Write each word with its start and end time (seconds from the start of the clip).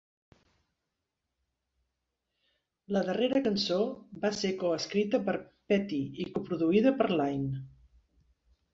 La 2.97 3.05
darrera 3.11 3.43
cançó 3.49 3.79
va 4.25 4.33
ser 4.41 4.53
co-escrita 4.65 5.23
per 5.31 5.39
Petty 5.71 6.03
i 6.27 6.31
coproduïda 6.35 6.99
per 7.03 7.13
Lynne. 7.23 7.67